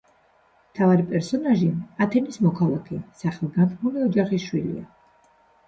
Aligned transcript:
მთავარი 0.69 1.05
პერსონაჟი, 1.11 1.67
ათენის 2.07 2.41
მოქალაქე, 2.47 3.01
სახელგანთქმული 3.21 4.05
ოჯახის 4.09 4.51
შვილია. 4.51 4.85